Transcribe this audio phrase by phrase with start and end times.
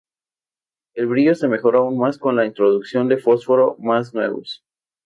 [0.95, 4.63] El brillo se mejoró aún más con la introducción de fósforos más nuevos.